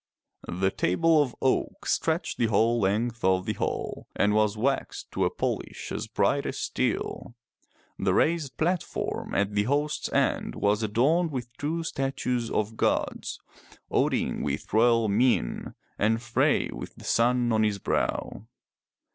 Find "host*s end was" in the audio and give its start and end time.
9.65-10.81